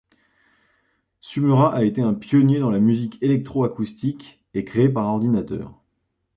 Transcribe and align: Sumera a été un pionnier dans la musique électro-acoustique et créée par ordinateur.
Sumera 1.19 1.71
a 1.75 1.83
été 1.83 2.01
un 2.01 2.15
pionnier 2.15 2.57
dans 2.57 2.71
la 2.71 2.79
musique 2.79 3.21
électro-acoustique 3.21 4.43
et 4.55 4.65
créée 4.65 4.89
par 4.89 5.05
ordinateur. 5.05 5.79